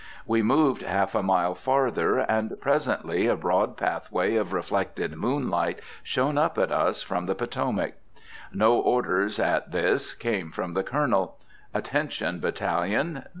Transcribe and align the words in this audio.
We 0.25 0.41
moved 0.41 0.81
half 0.81 1.13
a 1.13 1.21
mile 1.21 1.53
farther, 1.53 2.17
and 2.17 2.59
presently 2.59 3.27
a 3.27 3.35
broad 3.35 3.77
pathway 3.77 4.35
of 4.35 4.51
reflected 4.51 5.15
moonlight 5.15 5.79
shone 6.01 6.39
up 6.39 6.57
at 6.57 6.71
us 6.71 7.03
from 7.03 7.27
the 7.27 7.35
Potomac. 7.35 7.93
No 8.51 8.79
orders, 8.79 9.37
at 9.37 9.69
this, 9.69 10.13
came 10.15 10.51
from 10.51 10.73
the 10.73 10.81
Colonel, 10.81 11.37
"Attention, 11.71 12.39
battalion! 12.39 13.25